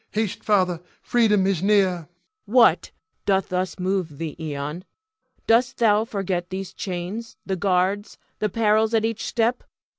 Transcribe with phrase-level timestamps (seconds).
[0.13, 1.87] Haste, Father, freedom is near!
[1.87, 2.07] Cleon.
[2.45, 2.91] What
[3.27, 4.83] doth thus move thee, Ion?
[5.45, 9.63] Dost thou forget these chains, the guards, the perils at each step?